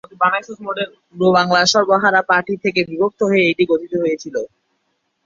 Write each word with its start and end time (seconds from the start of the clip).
পূর্ব 1.07 1.21
বাংলার 1.37 1.65
সর্বহারা 1.73 2.21
পার্টি 2.29 2.53
থেকে 2.63 2.81
বিভক্ত 2.89 3.19
হয়ে 3.29 3.43
এটি 3.51 3.63
গঠিত 3.71 3.93
হয়েছিল। 4.03 4.35